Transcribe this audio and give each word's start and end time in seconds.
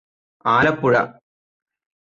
Alappuzha 0.45 0.95